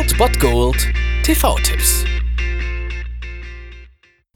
[0.00, 0.88] Old Bot Gold
[1.24, 2.06] TV-Tipps.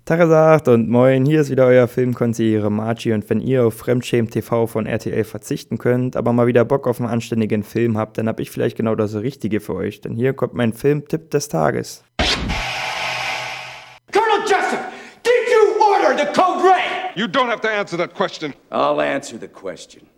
[0.04, 4.66] Tagesagt und moin, hier ist wieder euer Filmkonsigliere Margie und wenn ihr auf Fremdschämen TV
[4.66, 8.40] von RTL verzichten könnt, aber mal wieder Bock auf einen anständigen Film habt, dann hab
[8.40, 12.04] ich vielleicht genau das Richtige für euch, denn hier kommt mein Filmtipp des Tages.
[14.12, 14.80] Colonel Jessup,
[15.22, 17.16] did you order the Code Red?
[17.16, 18.52] You don't have to answer that question.
[18.70, 20.13] I'll answer the question.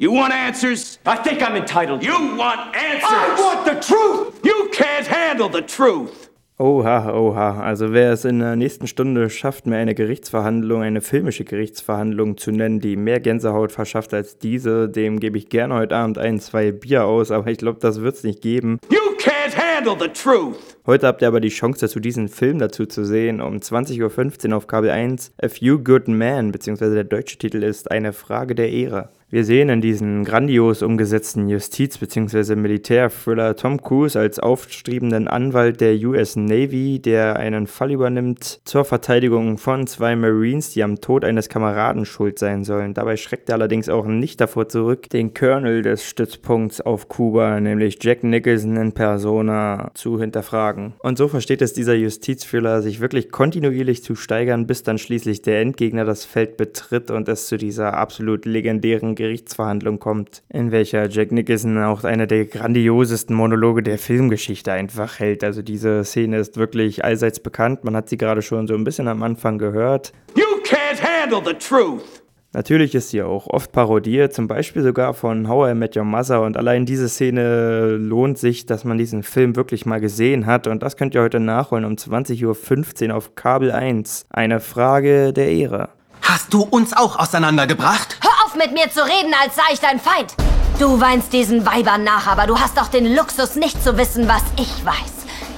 [0.00, 0.98] You want answers?
[1.04, 2.02] I think I'm entitled.
[2.02, 3.04] You want answers?
[3.04, 4.40] I want the truth!
[4.42, 6.30] You can't handle the truth.
[6.58, 11.44] Oha, oha, also wer es in der nächsten Stunde schafft, mir eine Gerichtsverhandlung, eine filmische
[11.44, 16.16] Gerichtsverhandlung zu nennen, die mehr Gänsehaut verschafft als diese, dem gebe ich gerne heute Abend
[16.16, 18.78] ein, zwei Bier aus, aber ich glaube, das wird es nicht geben.
[18.90, 20.56] You can't handle the truth.
[20.86, 23.42] Heute habt ihr aber die Chance dazu, diesen Film dazu zu sehen.
[23.42, 27.90] Um 20.15 Uhr auf Kabel 1, A Few Good Men, beziehungsweise der deutsche Titel ist
[27.90, 29.10] Eine Frage der Ehre.
[29.32, 32.56] Wir sehen in diesem grandios umgesetzten Justiz- bzw.
[32.56, 39.56] Militär-Thriller Tom Cruise als aufstrebenden Anwalt der US Navy, der einen Fall übernimmt zur Verteidigung
[39.56, 42.92] von zwei Marines, die am Tod eines Kameraden schuld sein sollen.
[42.92, 48.02] Dabei schreckt er allerdings auch nicht davor zurück, den Colonel des Stützpunkts auf Kuba, nämlich
[48.02, 50.94] Jack Nicholson in Persona, zu hinterfragen.
[50.98, 55.60] Und so versteht es dieser Justizthriller, sich wirklich kontinuierlich zu steigern, bis dann schließlich der
[55.60, 61.30] Endgegner das Feld betritt und es zu dieser absolut legendären Gerichtsverhandlung kommt, in welcher Jack
[61.32, 65.44] Nicholson auch einer der grandiosesten Monologe der Filmgeschichte einfach hält.
[65.44, 67.84] Also diese Szene ist wirklich allseits bekannt.
[67.84, 70.12] Man hat sie gerade schon so ein bisschen am Anfang gehört.
[70.34, 72.20] You can't handle the truth.
[72.52, 76.42] Natürlich ist sie auch oft parodiert, zum Beispiel sogar von How I Met Your Mother
[76.42, 80.82] und allein diese Szene lohnt sich, dass man diesen Film wirklich mal gesehen hat und
[80.82, 84.26] das könnt ihr heute nachholen um 20.15 Uhr auf Kabel 1.
[84.30, 85.90] Eine Frage der Ehre.
[86.22, 88.19] Hast du uns auch auseinandergebracht?
[88.50, 90.34] Auf mit mir zu reden, als sei ich dein Feind.
[90.78, 94.42] Du weinst diesen Weibern nach, aber du hast doch den Luxus, nicht zu wissen, was
[94.56, 94.94] ich weiß.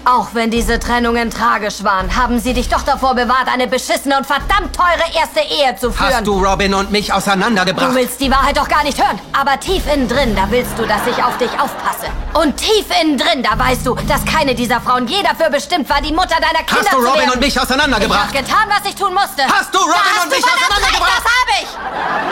[0.04, 4.26] Auch wenn diese Trennungen tragisch waren, haben sie dich doch davor bewahrt, eine beschissene und
[4.26, 6.12] verdammt teure erste Ehe zu führen.
[6.12, 7.94] Hast du Robin und mich Du auseinandergebracht?
[7.94, 9.18] willst die Wahrheit doch gar nicht hören.
[9.32, 12.06] Aber tief innen drin, da willst du, dass ich auf dich aufpasse.
[12.34, 16.02] Und tief innen drin, da weißt du, dass keine dieser Frauen je dafür bestimmt war,
[16.02, 17.30] die Mutter deiner Kinder Hast du zu Robin werden.
[17.34, 18.24] und mich Ich auseinandergebracht?
[18.26, 19.44] hab getan, was ich tun musste.
[19.44, 21.12] Hast du Robin hast und du mich auseinandergebracht?
[21.12, 22.31] Recht, das hab ich.